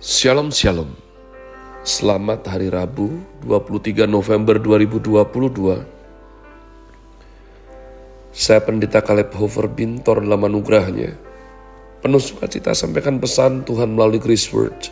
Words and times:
Shalom 0.00 0.48
Shalom. 0.48 0.96
Selamat 1.84 2.48
Hari 2.48 2.72
Rabu 2.72 3.20
23 3.44 4.08
November 4.08 4.56
2022 4.56 5.12
Saya 8.32 8.64
Pendeta 8.64 9.04
Kaleb 9.04 9.28
Hofer 9.36 9.68
Bintor 9.68 10.24
dalam 10.24 10.48
anugerahnya. 10.48 11.20
Penuh 12.00 12.16
sukacita 12.16 12.72
sampaikan 12.72 13.20
pesan 13.20 13.60
Tuhan 13.68 13.92
melalui 13.92 14.24
Grace 14.24 14.48
Word 14.56 14.88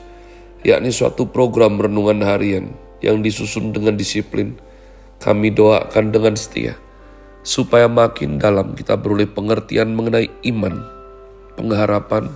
yakni 0.61 0.93
suatu 0.93 1.25
program 1.25 1.81
renungan 1.81 2.21
harian 2.21 2.77
yang 3.01 3.25
disusun 3.25 3.73
dengan 3.73 3.97
disiplin. 3.97 4.61
Kami 5.25 5.57
doakan 5.57 6.13
dengan 6.13 6.37
setia 6.37 6.77
supaya 7.41 7.89
makin 7.89 8.37
dalam 8.37 8.77
kita 8.77 9.01
beroleh 9.01 9.25
pengertian 9.25 9.89
mengenai 9.89 10.29
iman, 10.53 10.85
pengharapan, 11.57 12.29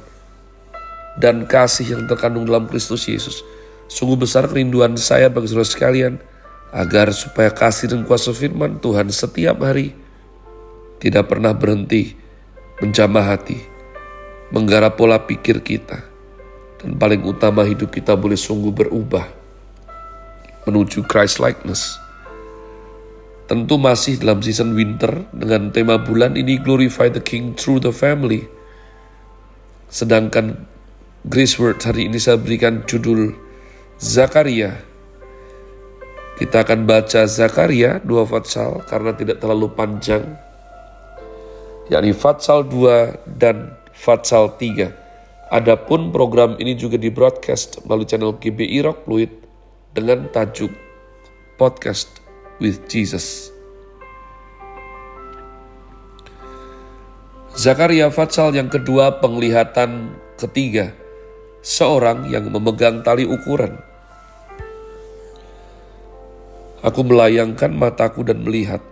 dan 1.21 1.45
kasih 1.45 1.99
yang 1.99 2.05
terkandung 2.09 2.49
dalam 2.49 2.69
Kristus 2.69 3.09
Yesus. 3.09 3.45
Sungguh 3.91 4.17
besar 4.17 4.49
kerinduan 4.49 4.97
saya 4.97 5.29
bagi 5.29 5.53
saudara 5.53 5.69
sekalian, 5.69 6.15
agar 6.73 7.13
supaya 7.13 7.53
kasih 7.53 7.93
dan 7.93 8.09
kuasa 8.09 8.33
firman 8.33 8.81
Tuhan 8.81 9.13
setiap 9.13 9.61
hari 9.61 9.93
tidak 10.97 11.29
pernah 11.29 11.53
berhenti 11.53 12.17
menjamah 12.81 13.37
hati, 13.37 13.61
menggarap 14.49 14.97
pola 14.97 15.21
pikir 15.21 15.61
kita, 15.61 16.01
dan 16.81 16.97
paling 16.97 17.21
utama 17.29 17.63
hidup 17.69 17.93
kita 17.93 18.17
boleh 18.17 18.41
sungguh 18.41 18.73
berubah 18.73 19.29
menuju 20.65 21.05
Christ 21.05 21.43
likeness. 21.43 21.99
Tentu 23.51 23.77
masih 23.77 24.17
dalam 24.17 24.41
season 24.41 24.73
winter 24.73 25.29
dengan 25.35 25.69
tema 25.75 26.01
bulan 26.01 26.39
ini 26.41 26.57
Glorify 26.57 27.13
the 27.13 27.21
King 27.21 27.53
through 27.53 27.85
the 27.85 27.93
Family. 27.93 28.49
Sedangkan 29.93 30.72
Grace 31.23 31.55
Word 31.55 31.79
hari 31.87 32.11
ini 32.11 32.19
saya 32.19 32.35
berikan 32.35 32.83
judul 32.83 33.39
Zakaria. 33.95 34.75
Kita 36.35 36.67
akan 36.67 36.83
baca 36.83 37.31
Zakaria 37.31 38.03
dua 38.03 38.27
fatsal 38.27 38.83
karena 38.91 39.15
tidak 39.15 39.39
terlalu 39.39 39.71
panjang. 39.71 40.35
Yakni 41.95 42.11
fatsal 42.11 42.67
2 42.67 43.39
dan 43.39 43.71
fatsal 43.95 44.59
3. 44.59 44.91
Adapun 45.55 46.11
program 46.11 46.59
ini 46.59 46.75
juga 46.75 46.99
di 46.99 47.07
broadcast 47.07 47.87
melalui 47.87 48.11
channel 48.11 48.35
GBI 48.43 48.83
Rock 48.83 49.07
Fluid 49.07 49.31
dengan 49.95 50.27
tajuk 50.27 50.75
Podcast 51.55 52.19
with 52.59 52.83
Jesus. 52.91 53.55
Zakaria 57.55 58.11
Fatsal 58.11 58.59
yang 58.59 58.67
kedua 58.67 59.23
penglihatan 59.23 60.19
ketiga 60.35 61.02
seorang 61.63 62.27
yang 62.27 62.51
memegang 62.51 63.07
tali 63.07 63.23
ukuran. 63.23 63.79
Aku 66.83 67.07
melayangkan 67.07 67.71
mataku 67.71 68.27
dan 68.27 68.43
melihat, 68.43 68.83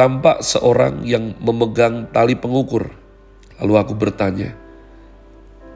tampak 0.00 0.40
seorang 0.40 1.04
yang 1.04 1.36
memegang 1.44 2.08
tali 2.08 2.32
pengukur. 2.32 2.88
Lalu 3.60 3.74
aku 3.76 3.92
bertanya, 3.92 4.56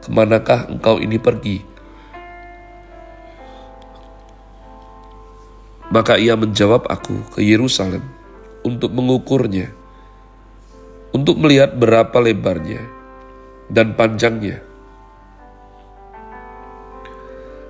ke 0.01 0.09
manakah 0.09 0.65
engkau 0.73 0.97
ini 0.97 1.21
pergi? 1.21 1.61
Maka 5.93 6.17
ia 6.17 6.33
menjawab 6.41 6.89
aku 6.89 7.37
ke 7.37 7.45
Yerusalem 7.45 8.01
untuk 8.65 8.97
mengukurnya, 8.97 9.69
untuk 11.13 11.37
melihat 11.37 11.77
berapa 11.77 12.17
lebarnya 12.25 12.81
dan 13.69 13.93
panjangnya 13.93 14.74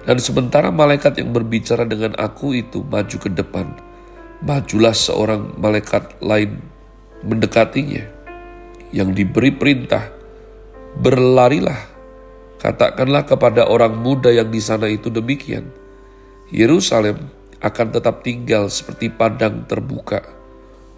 dan 0.05 0.21
sementara 0.21 0.69
malaikat 0.69 1.17
yang 1.17 1.33
berbicara 1.33 1.89
dengan 1.89 2.13
aku 2.21 2.53
itu 2.53 2.85
maju 2.85 3.17
ke 3.17 3.29
depan, 3.33 3.73
majulah 4.45 4.93
seorang 4.93 5.57
malaikat 5.57 6.21
lain 6.21 6.61
mendekatinya 7.25 8.05
yang 8.93 9.17
diberi 9.17 9.51
perintah, 9.51 10.13
berlarilah, 11.01 11.81
katakanlah 12.61 13.25
kepada 13.25 13.67
orang 13.67 13.97
muda 13.97 14.29
yang 14.29 14.53
di 14.53 14.61
sana 14.61 14.87
itu 14.87 15.09
demikian, 15.09 15.67
Yerusalem 16.53 17.19
akan 17.65 17.87
tetap 17.97 18.21
tinggal 18.21 18.69
seperti 18.69 19.09
padang 19.09 19.65
terbuka, 19.65 20.21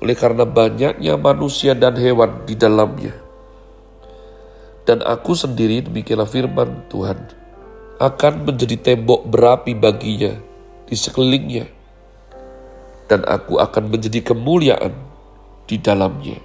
oleh 0.03 0.19
karena 0.19 0.43
banyaknya 0.43 1.15
manusia 1.15 1.79
dan 1.79 1.95
hewan 1.95 2.43
di 2.43 2.59
dalamnya. 2.59 3.15
Dan 4.87 5.03
aku 5.03 5.35
sendiri 5.35 5.83
demikianlah 5.87 6.31
firman 6.31 6.91
Tuhan, 6.91 7.46
akan 7.97 8.45
menjadi 8.45 8.77
tembok 8.77 9.25
berapi 9.33 9.73
baginya 9.73 10.37
di 10.85 10.95
sekelilingnya, 10.95 11.65
dan 13.09 13.25
aku 13.25 13.57
akan 13.57 13.89
menjadi 13.89 14.21
kemuliaan 14.33 14.93
di 15.65 15.81
dalamnya. 15.81 16.37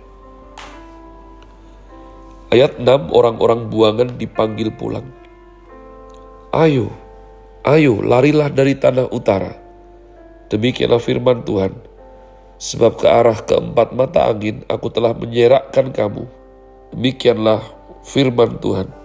Ayat 2.52 2.80
6 2.80 3.16
orang-orang 3.16 3.72
buangan 3.72 4.20
dipanggil 4.20 4.72
pulang. 4.76 5.08
Ayo, 6.52 6.92
ayo 7.64 8.04
larilah 8.04 8.52
dari 8.52 8.76
tanah 8.76 9.08
utara. 9.08 9.56
Demikianlah 10.52 11.00
firman 11.00 11.48
Tuhan. 11.48 11.72
Sebab 12.60 13.00
ke 13.00 13.08
arah 13.08 13.40
keempat 13.42 13.96
mata 13.96 14.28
angin 14.28 14.68
aku 14.68 14.92
telah 14.92 15.16
menyerakkan 15.16 15.96
kamu. 15.96 16.28
Demikianlah 16.92 17.64
firman 18.04 18.60
Tuhan. 18.60 19.01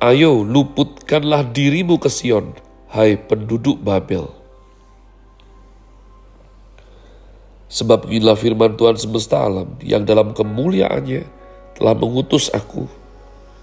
Ayo 0.00 0.48
luputkanlah 0.48 1.52
dirimu 1.52 2.00
ke 2.00 2.08
Sion, 2.08 2.56
hai 2.88 3.20
penduduk 3.20 3.84
Babel. 3.84 4.32
Sebab 7.68 8.08
inilah 8.08 8.32
firman 8.32 8.80
Tuhan 8.80 8.96
semesta 8.96 9.44
alam 9.44 9.76
yang 9.84 10.08
dalam 10.08 10.32
kemuliaannya 10.32 11.28
telah 11.76 11.92
mengutus 11.92 12.48
aku, 12.48 12.88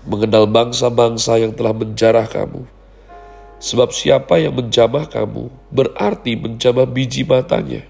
mengenal 0.05 0.45
bangsa-bangsa 0.45 1.41
yang 1.41 1.57
telah 1.57 1.73
menjarah 1.73 2.29
kamu. 2.29 2.69
Sebab 3.57 3.89
siapa 3.89 4.37
yang 4.37 4.53
menjamah 4.53 5.09
kamu 5.09 5.49
berarti 5.73 6.37
menjamah 6.37 6.85
biji 6.85 7.25
matanya. 7.25 7.81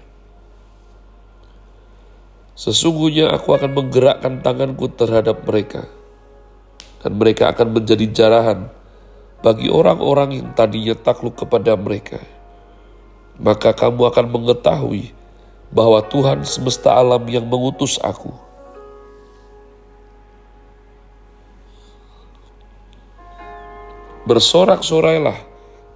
Sesungguhnya 2.56 3.28
aku 3.28 3.52
akan 3.52 3.76
menggerakkan 3.76 4.40
tanganku 4.40 4.88
terhadap 4.88 5.44
mereka, 5.44 5.84
dan 7.02 7.12
mereka 7.14 7.54
akan 7.54 7.78
menjadi 7.78 8.06
jarahan 8.10 8.70
bagi 9.38 9.70
orang-orang 9.70 10.42
yang 10.42 10.48
tadinya 10.54 10.98
takluk 10.98 11.38
kepada 11.38 11.78
mereka. 11.78 12.18
Maka 13.38 13.70
kamu 13.70 14.10
akan 14.10 14.26
mengetahui 14.34 15.14
bahwa 15.70 16.02
Tuhan 16.02 16.42
semesta 16.42 16.90
alam 16.98 17.22
yang 17.30 17.46
mengutus 17.46 18.02
aku. 18.02 18.34
Bersorak-sorailah 24.26 25.38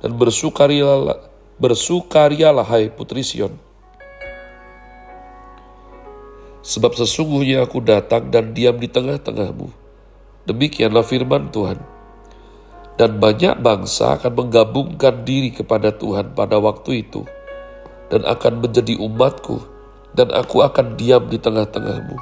dan 0.01 0.13
bersukarialah, 0.17 1.19
bersukarialah 1.59 2.65
hai 2.65 2.89
putri 2.89 3.27
Sion. 3.27 3.59
Sebab 6.63 6.95
sesungguhnya 6.95 7.67
aku 7.67 7.83
datang 7.83 8.31
dan 8.31 8.55
diam 8.55 8.79
di 8.79 8.87
tengah-tengahmu 8.87 9.82
Demikianlah 10.43 11.07
firman 11.07 11.55
Tuhan. 11.55 11.79
Dan 12.99 13.23
banyak 13.23 13.63
bangsa 13.63 14.19
akan 14.19 14.47
menggabungkan 14.47 15.23
diri 15.23 15.55
kepada 15.55 15.95
Tuhan 15.95 16.35
pada 16.35 16.59
waktu 16.59 17.07
itu, 17.07 17.23
dan 18.11 18.27
akan 18.27 18.59
menjadi 18.59 18.99
umatku, 18.99 19.63
dan 20.13 20.35
aku 20.35 20.61
akan 20.67 20.99
diam 20.99 21.25
di 21.31 21.39
tengah-tengahmu. 21.39 22.19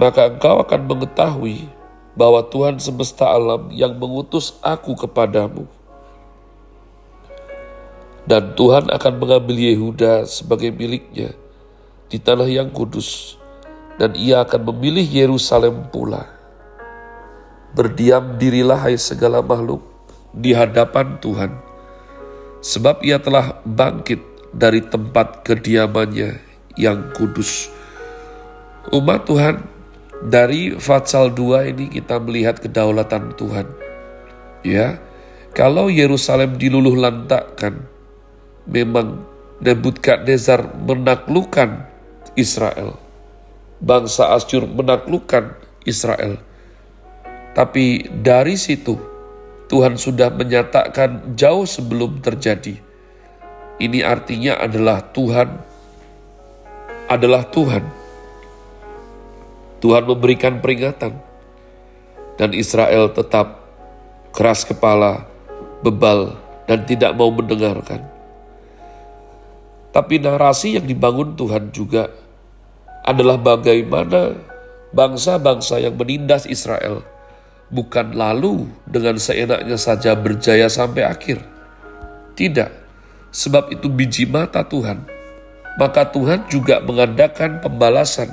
Maka 0.00 0.32
engkau 0.32 0.64
akan 0.64 0.80
mengetahui 0.90 1.68
bahwa 2.16 2.40
Tuhan 2.48 2.80
semesta 2.80 3.28
alam 3.28 3.68
yang 3.70 3.94
mengutus 3.94 4.56
aku 4.64 4.96
kepadamu. 4.96 5.68
Dan 8.26 8.58
Tuhan 8.58 8.90
akan 8.90 9.12
mengambil 9.22 9.54
Yehuda 9.54 10.26
sebagai 10.26 10.74
miliknya 10.74 11.36
di 12.10 12.18
tanah 12.18 12.48
yang 12.48 12.74
kudus, 12.74 13.38
dan 14.00 14.16
ia 14.18 14.42
akan 14.42 14.72
memilih 14.72 15.04
Yerusalem 15.04 15.86
pula 15.94 16.35
Berdiam 17.76 18.40
dirilah 18.40 18.88
hai 18.88 18.96
segala 18.96 19.44
makhluk 19.44 19.84
di 20.32 20.56
hadapan 20.56 21.20
Tuhan, 21.20 21.52
sebab 22.64 23.04
ia 23.04 23.20
telah 23.20 23.60
bangkit 23.68 24.24
dari 24.56 24.80
tempat 24.80 25.44
kediamannya 25.44 26.40
yang 26.80 27.12
kudus. 27.12 27.68
Umat 28.96 29.28
Tuhan, 29.28 29.60
dari 30.24 30.72
Fatsal 30.80 31.36
2 31.36 31.76
ini 31.76 31.92
kita 31.92 32.16
melihat 32.16 32.56
kedaulatan 32.64 33.36
Tuhan. 33.36 33.68
Ya, 34.64 34.96
kalau 35.52 35.92
Yerusalem 35.92 36.56
diluluh 36.56 36.96
lantakkan, 36.96 37.84
memang 38.64 39.36
Nebukadnezar 39.56 40.84
menaklukkan 40.84 41.88
Israel. 42.36 43.00
Bangsa 43.80 44.36
Asyur 44.36 44.68
menaklukkan 44.68 45.56
Israel. 45.88 46.36
Tapi 47.56 48.04
dari 48.20 48.52
situ 48.60 49.00
Tuhan 49.72 49.96
sudah 49.96 50.28
menyatakan 50.28 51.32
jauh 51.32 51.64
sebelum 51.64 52.20
terjadi. 52.20 52.76
Ini 53.80 54.04
artinya 54.04 54.60
adalah 54.60 55.00
Tuhan 55.00 55.48
adalah 57.08 57.48
Tuhan. 57.48 57.84
Tuhan 59.80 60.04
memberikan 60.04 60.60
peringatan 60.60 61.16
dan 62.36 62.50
Israel 62.52 63.08
tetap 63.16 63.64
keras 64.36 64.68
kepala, 64.68 65.24
bebal 65.80 66.36
dan 66.68 66.84
tidak 66.84 67.16
mau 67.16 67.32
mendengarkan. 67.32 68.04
Tapi 69.96 70.20
narasi 70.20 70.76
yang 70.76 70.84
dibangun 70.84 71.32
Tuhan 71.40 71.72
juga 71.72 72.12
adalah 73.00 73.40
bagaimana 73.40 74.36
bangsa-bangsa 74.92 75.80
yang 75.80 75.96
menindas 75.96 76.44
Israel 76.44 77.15
bukan 77.70 78.14
lalu 78.14 78.70
dengan 78.86 79.18
seenaknya 79.18 79.78
saja 79.78 80.14
berjaya 80.14 80.70
sampai 80.70 81.02
akhir. 81.06 81.42
Tidak, 82.36 82.70
sebab 83.32 83.72
itu 83.74 83.88
biji 83.90 84.28
mata 84.28 84.62
Tuhan. 84.62 85.02
Maka 85.76 86.08
Tuhan 86.08 86.48
juga 86.48 86.80
mengadakan 86.80 87.60
pembalasan. 87.60 88.32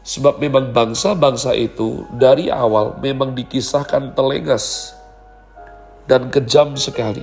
Sebab 0.00 0.40
memang 0.40 0.72
bangsa-bangsa 0.72 1.52
itu 1.52 2.08
dari 2.16 2.48
awal 2.48 2.96
memang 3.04 3.36
dikisahkan 3.36 4.16
telengas 4.16 4.96
dan 6.08 6.32
kejam 6.32 6.72
sekali. 6.80 7.22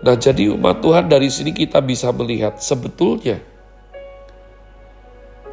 Nah, 0.00 0.16
jadi 0.16 0.54
umat 0.56 0.80
Tuhan 0.80 1.12
dari 1.12 1.28
sini 1.28 1.52
kita 1.52 1.84
bisa 1.84 2.08
melihat 2.14 2.56
sebetulnya 2.56 3.42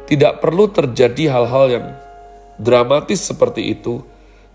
tidak 0.06 0.38
perlu 0.38 0.70
terjadi 0.70 1.34
hal-hal 1.34 1.66
yang 1.68 1.86
dramatis 2.56 3.24
seperti 3.24 3.76
itu 3.76 4.04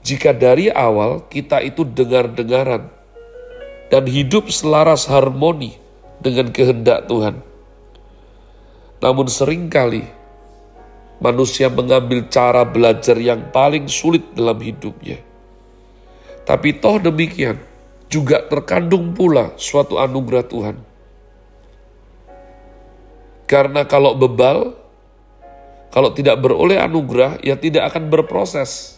jika 0.01 0.33
dari 0.33 0.69
awal 0.73 1.25
kita 1.29 1.61
itu 1.61 1.85
dengar-dengaran 1.85 2.89
dan 3.93 4.03
hidup 4.09 4.49
selaras 4.49 5.05
harmoni 5.05 5.77
dengan 6.21 6.49
kehendak 6.49 7.05
Tuhan. 7.05 7.41
Namun 9.01 9.27
sering 9.29 9.69
kali 9.69 10.05
manusia 11.21 11.69
mengambil 11.69 12.25
cara 12.29 12.65
belajar 12.65 13.13
yang 13.17 13.53
paling 13.53 13.85
sulit 13.85 14.25
dalam 14.33 14.57
hidupnya. 14.57 15.21
Tapi 16.41 16.81
toh 16.81 16.97
demikian, 16.97 17.61
juga 18.09 18.41
terkandung 18.49 19.13
pula 19.13 19.53
suatu 19.55 20.01
anugerah 20.01 20.45
Tuhan. 20.49 20.77
Karena 23.45 23.85
kalau 23.85 24.17
bebal, 24.17 24.73
kalau 25.91 26.15
tidak 26.15 26.39
beroleh 26.39 26.79
anugerah, 26.79 27.43
ya 27.43 27.59
tidak 27.59 27.91
akan 27.91 28.07
berproses. 28.07 28.95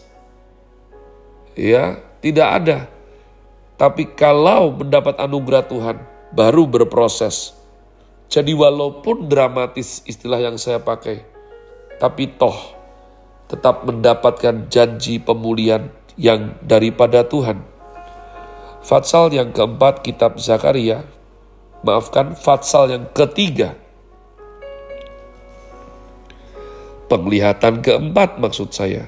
Ya, 1.58 1.98
tidak 2.22 2.48
ada. 2.62 2.78
Tapi 3.74 4.14
kalau 4.14 4.70
mendapat 4.78 5.18
anugerah 5.18 5.66
Tuhan, 5.66 5.98
baru 6.30 6.70
berproses. 6.70 7.50
Jadi 8.30 8.54
walaupun 8.54 9.26
dramatis 9.26 10.06
istilah 10.06 10.38
yang 10.38 10.54
saya 10.54 10.78
pakai, 10.78 11.26
tapi 11.98 12.30
toh 12.38 12.54
tetap 13.50 13.82
mendapatkan 13.82 14.70
janji 14.70 15.18
pemulihan 15.18 15.90
yang 16.14 16.54
daripada 16.62 17.26
Tuhan. 17.26 17.58
Fatsal 18.86 19.34
yang 19.34 19.50
keempat 19.50 20.06
kitab 20.06 20.38
Zakaria, 20.38 21.02
maafkan 21.82 22.38
Fatsal 22.38 22.94
yang 22.94 23.04
ketiga 23.10 23.83
Penglihatan 27.14 27.78
keempat 27.78 28.42
maksud 28.42 28.74
saya, 28.74 29.06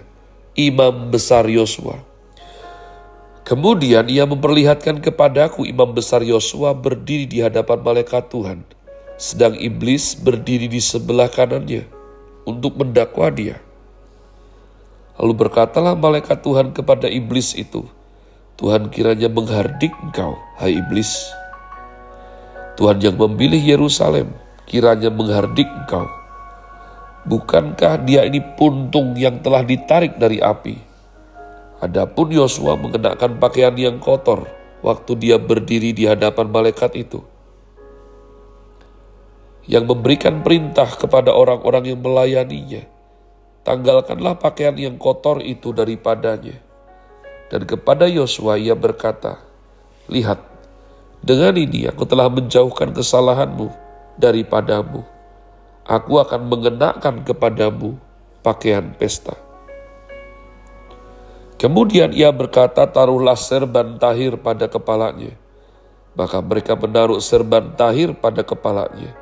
imam 0.54 1.10
besar 1.10 1.42
Yosua. 1.50 1.98
Kemudian 3.42 4.06
ia 4.06 4.22
memperlihatkan 4.22 5.02
kepadaku 5.02 5.66
imam 5.66 5.90
besar 5.90 6.22
Yosua 6.22 6.70
berdiri 6.70 7.26
di 7.26 7.42
hadapan 7.42 7.82
malaikat 7.82 8.30
Tuhan, 8.30 8.62
sedang 9.18 9.58
iblis 9.58 10.14
berdiri 10.14 10.70
di 10.70 10.78
sebelah 10.78 11.26
kanannya 11.26 11.82
untuk 12.46 12.78
mendakwa 12.78 13.26
dia. 13.34 13.58
Lalu 15.18 15.42
berkatalah 15.42 15.98
malaikat 15.98 16.46
Tuhan 16.46 16.78
kepada 16.78 17.10
iblis 17.10 17.58
itu, 17.58 17.90
Tuhan 18.54 18.86
kiranya 18.94 19.26
menghardik 19.26 19.90
engkau, 19.98 20.38
hai 20.62 20.78
iblis. 20.78 21.26
Tuhan 22.78 23.02
yang 23.02 23.18
memilih 23.18 23.58
Yerusalem, 23.58 24.30
kiranya 24.70 25.10
menghardik 25.10 25.66
engkau 25.66 26.06
Bukankah 27.26 28.06
dia 28.06 28.22
ini 28.22 28.38
puntung 28.54 29.18
yang 29.18 29.42
telah 29.42 29.66
ditarik 29.66 30.14
dari 30.14 30.38
api? 30.38 30.78
Adapun 31.82 32.30
Yosua 32.30 32.78
mengenakan 32.78 33.42
pakaian 33.42 33.74
yang 33.74 33.98
kotor 33.98 34.46
waktu 34.78 35.12
dia 35.18 35.34
berdiri 35.34 35.90
di 35.90 36.06
hadapan 36.06 36.46
malaikat 36.46 36.94
itu. 36.94 37.18
Yang 39.66 39.90
memberikan 39.90 40.46
perintah 40.46 40.86
kepada 40.86 41.34
orang-orang 41.34 41.90
yang 41.90 41.98
melayaninya. 41.98 42.86
Tanggalkanlah 43.66 44.38
pakaian 44.38 44.78
yang 44.78 44.94
kotor 44.94 45.42
itu 45.42 45.74
daripadanya. 45.74 46.62
Dan 47.50 47.66
kepada 47.66 48.06
Yosua 48.06 48.54
ia 48.54 48.78
berkata, 48.78 49.42
Lihat, 50.06 50.38
dengan 51.26 51.58
ini 51.58 51.90
aku 51.90 52.06
telah 52.06 52.30
menjauhkan 52.30 52.94
kesalahanmu 52.94 53.66
daripadamu 54.14 55.15
aku 55.86 56.18
akan 56.18 56.50
mengenakan 56.50 57.22
kepadamu 57.22 57.94
pakaian 58.42 58.90
pesta. 58.98 59.34
Kemudian 61.56 62.12
ia 62.12 62.28
berkata, 62.34 62.84
taruhlah 62.84 63.38
serban 63.38 63.96
tahir 63.96 64.36
pada 64.36 64.68
kepalanya. 64.68 65.32
Maka 66.12 66.44
mereka 66.44 66.76
menaruh 66.76 67.20
serban 67.20 67.72
tahir 67.76 68.12
pada 68.12 68.44
kepalanya 68.44 69.12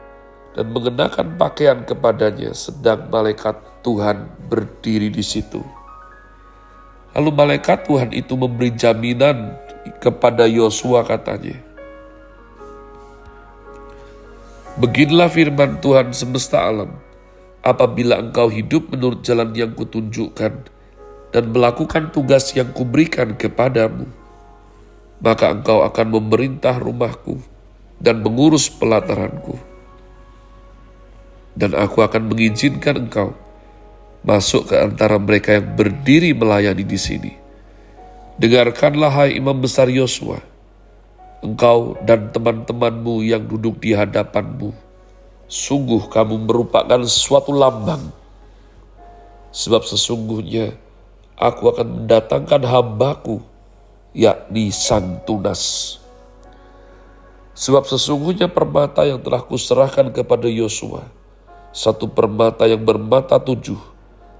dan 0.54 0.70
mengenakan 0.70 1.34
pakaian 1.34 1.82
kepadanya 1.82 2.54
sedang 2.54 3.10
malaikat 3.10 3.58
Tuhan 3.82 4.30
berdiri 4.46 5.10
di 5.10 5.22
situ. 5.22 5.58
Lalu 7.14 7.30
malaikat 7.34 7.86
Tuhan 7.86 8.10
itu 8.14 8.34
memberi 8.38 8.74
jaminan 8.74 9.58
kepada 9.98 10.46
Yosua 10.46 11.02
katanya, 11.02 11.58
Beginilah 14.74 15.30
firman 15.30 15.78
Tuhan 15.78 16.10
semesta 16.10 16.66
alam. 16.66 16.90
Apabila 17.62 18.18
engkau 18.18 18.50
hidup 18.50 18.90
menurut 18.90 19.22
jalan 19.22 19.54
yang 19.54 19.70
kutunjukkan 19.70 20.52
dan 21.30 21.44
melakukan 21.54 22.10
tugas 22.10 22.50
yang 22.58 22.74
kuberikan 22.74 23.38
kepadamu, 23.38 24.10
maka 25.22 25.54
engkau 25.54 25.86
akan 25.86 26.18
memerintah 26.18 26.76
rumahku 26.82 27.38
dan 28.02 28.20
mengurus 28.20 28.66
pelataranku. 28.66 29.54
Dan 31.54 31.78
aku 31.78 32.02
akan 32.02 32.34
mengizinkan 32.34 33.06
engkau 33.06 33.30
masuk 34.26 34.74
ke 34.74 34.76
antara 34.76 35.22
mereka 35.22 35.54
yang 35.54 35.70
berdiri 35.78 36.34
melayani 36.34 36.82
di 36.82 36.98
sini. 36.98 37.32
Dengarkanlah 38.42 39.14
hai 39.14 39.38
imam 39.38 39.54
besar 39.54 39.86
Yosua, 39.86 40.42
engkau 41.44 42.00
dan 42.08 42.32
teman-temanmu 42.32 43.20
yang 43.20 43.44
duduk 43.44 43.76
di 43.84 43.92
hadapanmu. 43.92 44.72
Sungguh 45.44 46.08
kamu 46.08 46.48
merupakan 46.48 47.04
suatu 47.04 47.52
lambang. 47.52 48.00
Sebab 49.52 49.84
sesungguhnya 49.84 50.72
aku 51.36 51.68
akan 51.68 52.02
mendatangkan 52.02 52.64
hambaku, 52.64 53.44
yakni 54.16 54.72
sang 54.72 55.20
tunas. 55.28 55.96
Sebab 57.54 57.86
sesungguhnya 57.86 58.50
permata 58.50 59.06
yang 59.06 59.22
telah 59.22 59.44
kuserahkan 59.44 60.10
kepada 60.10 60.50
Yosua, 60.50 61.06
satu 61.70 62.10
permata 62.10 62.66
yang 62.66 62.82
bermata 62.82 63.38
tujuh, 63.38 63.78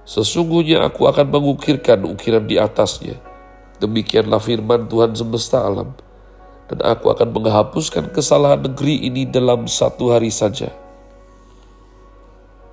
sesungguhnya 0.03 0.83
aku 0.83 1.07
akan 1.07 1.31
mengukirkan 1.31 2.03
ukiran 2.11 2.43
di 2.43 2.59
atasnya. 2.59 3.15
Demikianlah 3.79 4.43
firman 4.43 4.91
Tuhan 4.91 5.15
semesta 5.15 5.63
alam 5.63 5.95
dan 6.65 6.79
aku 6.81 7.13
akan 7.13 7.29
menghapuskan 7.29 8.09
kesalahan 8.09 8.65
negeri 8.65 9.05
ini 9.05 9.29
dalam 9.29 9.69
satu 9.69 10.13
hari 10.13 10.33
saja. 10.33 10.73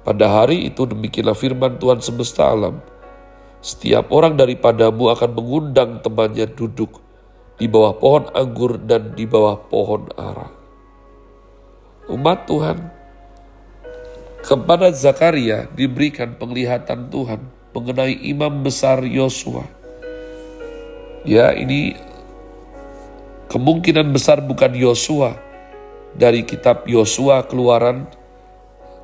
Pada 0.02 0.26
hari 0.26 0.66
itu 0.66 0.82
demikianlah 0.82 1.38
firman 1.38 1.78
Tuhan 1.78 2.02
semesta 2.02 2.50
alam. 2.50 2.82
Setiap 3.62 4.10
orang 4.10 4.34
daripadamu 4.34 5.14
akan 5.14 5.30
mengundang 5.38 6.02
temannya 6.02 6.50
duduk 6.50 6.98
di 7.54 7.70
bawah 7.70 7.94
pohon 7.94 8.26
anggur 8.34 8.74
dan 8.82 9.14
di 9.14 9.22
bawah 9.22 9.54
pohon 9.70 10.10
ara. 10.18 10.50
Umat 12.10 12.50
Tuhan, 12.50 12.90
kepada 14.42 14.90
Zakaria 14.90 15.70
diberikan 15.70 16.34
penglihatan 16.34 17.06
Tuhan 17.06 17.46
mengenai 17.70 18.18
imam 18.26 18.66
besar 18.66 19.06
Yosua. 19.06 19.62
Ya, 21.22 21.54
ini 21.54 21.94
Kemungkinan 23.52 24.16
besar 24.16 24.40
bukan 24.40 24.72
Yosua 24.72 25.36
dari 26.16 26.40
kitab 26.40 26.88
Yosua 26.88 27.44
keluaran 27.44 28.08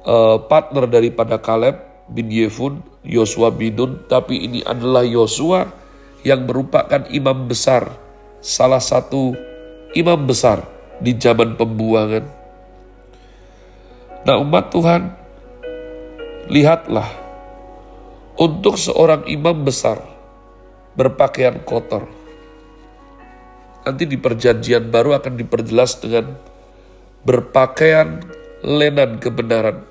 uh, 0.09 0.41
partner 0.41 0.89
daripada 0.89 1.37
Kaleb 1.37 1.77
bin 2.09 2.33
Yefun, 2.33 2.81
Yosua 3.05 3.53
bin 3.53 3.77
tapi 4.09 4.49
ini 4.49 4.65
adalah 4.65 5.05
Yosua 5.05 5.69
yang 6.25 6.49
merupakan 6.49 7.05
imam 7.13 7.45
besar, 7.45 7.93
salah 8.41 8.81
satu 8.81 9.37
imam 9.93 10.25
besar 10.25 10.65
di 10.97 11.13
zaman 11.13 11.53
pembuangan. 11.61 12.25
Nah 14.25 14.37
umat 14.41 14.73
Tuhan, 14.73 15.13
lihatlah 16.49 17.09
untuk 18.41 18.81
seorang 18.81 19.29
imam 19.29 19.61
besar 19.61 20.01
berpakaian 20.97 21.61
kotor. 21.69 22.18
Nanti 23.87 24.05
di 24.07 24.19
perjanjian 24.19 24.91
baru 24.91 25.19
akan 25.19 25.35
diperjelas 25.39 26.03
dengan 26.03 26.35
berpakaian 27.23 28.25
lenan 28.65 29.23
kebenaran. 29.23 29.87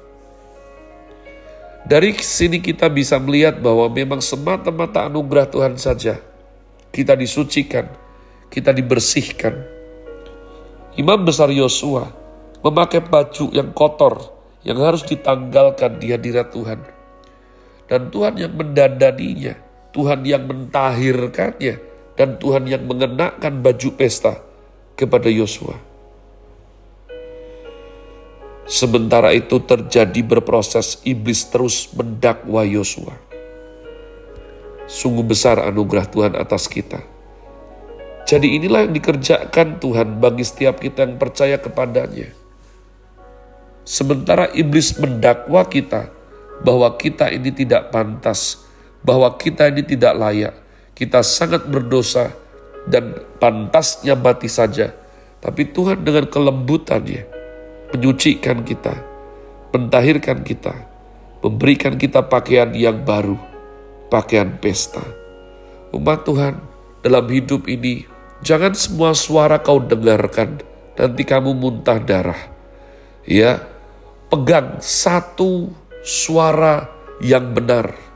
Dari 1.88 2.12
sini 2.20 2.60
kita 2.60 2.92
bisa 2.92 3.16
melihat 3.16 3.64
bahwa 3.64 3.88
memang 3.88 4.20
semata-mata 4.20 5.08
anugerah 5.08 5.48
Tuhan 5.48 5.80
saja 5.80 6.20
kita 6.92 7.14
disucikan, 7.14 7.88
kita 8.50 8.74
dibersihkan. 8.74 9.54
Imam 10.98 11.22
besar 11.22 11.54
Yosua 11.54 12.10
memakai 12.66 13.06
baju 13.06 13.54
yang 13.54 13.70
kotor 13.70 14.34
yang 14.66 14.82
harus 14.82 15.06
ditanggalkan 15.06 16.02
di 16.02 16.10
hadirat 16.10 16.50
Tuhan. 16.50 16.82
Dan 17.88 18.12
Tuhan 18.12 18.36
yang 18.36 18.52
mendandaninya, 18.52 19.56
Tuhan 19.96 20.26
yang 20.28 20.44
mentahirkannya, 20.44 21.87
dan 22.18 22.42
Tuhan 22.42 22.66
yang 22.66 22.84
mengenakan 22.84 23.62
baju 23.62 23.90
pesta 23.94 24.42
kepada 24.98 25.30
Yosua. 25.30 25.78
Sementara 28.68 29.32
itu 29.32 29.64
terjadi 29.64 30.20
berproses 30.28 31.00
iblis 31.08 31.48
terus 31.48 31.88
mendakwa 31.96 32.68
Yosua. 32.68 33.16
Sungguh 34.92 35.24
besar 35.24 35.62
anugerah 35.64 36.04
Tuhan 36.12 36.34
atas 36.36 36.68
kita. 36.68 37.00
Jadi 38.28 38.60
inilah 38.60 38.84
yang 38.84 38.92
dikerjakan 38.92 39.80
Tuhan 39.80 40.20
bagi 40.20 40.44
setiap 40.44 40.84
kita 40.84 41.08
yang 41.08 41.16
percaya 41.16 41.56
kepadanya. 41.56 42.28
Sementara 43.88 44.52
iblis 44.52 45.00
mendakwa 45.00 45.64
kita 45.64 46.12
bahwa 46.60 46.92
kita 47.00 47.32
ini 47.32 47.56
tidak 47.56 47.88
pantas, 47.88 48.68
bahwa 49.00 49.32
kita 49.40 49.72
ini 49.72 49.80
tidak 49.80 50.12
layak, 50.20 50.60
kita 50.98 51.22
sangat 51.22 51.70
berdosa 51.70 52.34
dan 52.90 53.14
pantasnya 53.38 54.18
mati 54.18 54.50
saja. 54.50 54.90
Tapi 55.38 55.70
Tuhan 55.70 56.02
dengan 56.02 56.26
kelembutannya, 56.26 57.30
menyucikan 57.94 58.66
kita, 58.66 58.98
mentahirkan 59.70 60.42
kita, 60.42 60.74
memberikan 61.46 61.94
kita 62.02 62.26
pakaian 62.26 62.74
yang 62.74 63.06
baru, 63.06 63.38
pakaian 64.10 64.58
pesta. 64.58 65.06
Umat 65.94 66.26
Tuhan, 66.26 66.58
dalam 67.06 67.30
hidup 67.30 67.70
ini, 67.70 68.10
jangan 68.42 68.74
semua 68.74 69.14
suara 69.14 69.62
kau 69.62 69.78
dengarkan, 69.78 70.58
nanti 70.98 71.22
kamu 71.22 71.54
muntah 71.54 72.02
darah. 72.02 72.42
Ya, 73.30 73.62
pegang 74.34 74.82
satu 74.82 75.70
suara 76.02 76.90
yang 77.22 77.54
benar. 77.54 78.07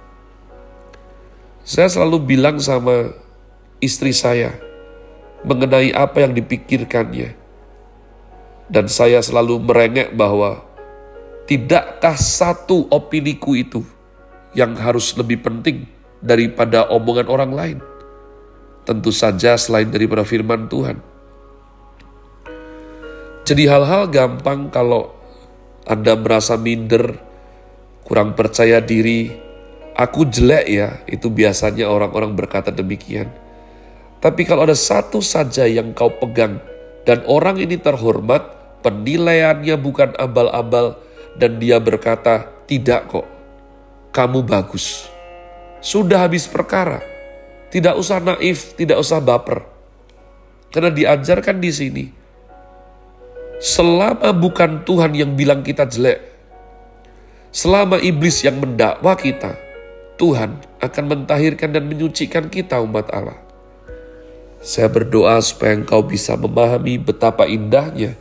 Saya 1.62 1.94
selalu 1.94 2.25
bilang 2.25 2.58
sama 2.58 3.13
istri 3.77 4.10
saya 4.18 4.58
mengenai 5.46 5.94
apa 5.94 6.25
yang 6.25 6.34
dipikirkannya. 6.34 7.38
Dan 8.72 8.88
saya 8.88 9.20
selalu 9.20 9.62
merengek 9.62 10.15
bahwa 10.15 10.63
tidakkah 11.46 12.15
satu 12.15 12.88
opiniku 12.88 13.53
itu 13.53 13.84
yang 14.56 14.74
harus 14.80 15.12
lebih 15.20 15.44
penting 15.44 15.86
daripada 16.24 16.88
omongan 16.88 17.27
orang 17.27 17.51
lain? 17.51 17.77
Tentu 18.88 19.13
saja 19.13 19.60
selain 19.60 19.91
daripada 19.91 20.25
firman 20.25 20.65
Tuhan. 20.65 20.98
Jadi 23.46 23.68
hal-hal 23.68 24.08
gampang 24.10 24.72
kalau 24.72 25.13
Anda 25.84 26.15
merasa 26.15 26.56
minder, 26.56 27.20
kurang 28.08 28.34
percaya 28.39 28.80
diri, 28.80 29.50
aku 30.01 30.25
jelek 30.25 30.65
ya, 30.65 30.89
itu 31.05 31.29
biasanya 31.29 31.86
orang-orang 31.86 32.34
berkata 32.34 32.74
demikian. 32.74 33.29
Tapi 34.17 34.46
kalau 34.46 34.65
ada 34.65 34.77
satu 34.77 35.22
saja 35.22 35.70
yang 35.70 35.93
kau 35.93 36.10
pegang 36.10 36.58
dan 37.05 37.22
orang 37.29 37.62
ini 37.62 37.77
terhormat, 37.77 38.41
penilaiannya 38.81 39.77
bukan 39.77 40.17
abal-abal, 40.17 40.98
dan 41.38 41.62
dia 41.62 41.77
berkata, 41.77 42.50
"Tidak 42.65 43.01
kok, 43.10 43.25
kamu 44.13 44.41
bagus." 44.46 45.10
Sudah 45.81 46.29
habis 46.29 46.46
perkara, 46.46 47.01
tidak 47.74 47.98
usah 47.98 48.22
naif, 48.22 48.77
tidak 48.77 49.01
usah 49.01 49.17
baper, 49.17 49.65
karena 50.70 50.93
diajarkan 50.93 51.58
di 51.58 51.72
sini. 51.74 52.05
Selama 53.62 54.34
bukan 54.34 54.86
Tuhan 54.86 55.13
yang 55.17 55.34
bilang 55.34 55.65
kita 55.65 55.89
jelek, 55.89 56.22
selama 57.50 57.98
iblis 57.98 58.46
yang 58.46 58.62
mendakwa 58.62 59.17
kita, 59.17 59.58
Tuhan 60.22 60.62
akan 60.78 61.06
mentahirkan 61.10 61.74
dan 61.74 61.90
menyucikan 61.90 62.46
kita 62.46 62.78
umat 62.86 63.10
Allah. 63.10 63.42
Saya 64.62 64.86
berdoa 64.86 65.42
supaya 65.42 65.74
engkau 65.74 66.06
bisa 66.06 66.38
memahami 66.38 67.01
betapa 67.01 67.50
indahnya 67.50 68.13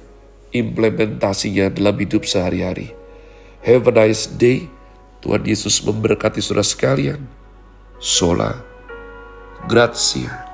implementasinya 0.57 1.69
dalam 1.69 1.93
hidup 2.01 2.25
sehari-hari. 2.25 2.97
Have 3.61 3.93
a 3.93 3.93
nice 3.93 4.25
day. 4.25 4.73
Tuhan 5.21 5.45
Yesus 5.45 5.85
memberkati 5.85 6.41
saudara 6.41 6.65
sekalian. 6.65 7.29
Sola. 8.01 8.57
Grazie. 9.69 10.50